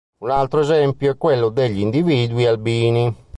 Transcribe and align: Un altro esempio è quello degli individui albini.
Un 0.23 0.31
altro 0.31 0.61
esempio 0.61 1.11
è 1.11 1.15
quello 1.15 1.49
degli 1.49 1.79
individui 1.79 2.47
albini. 2.47 3.15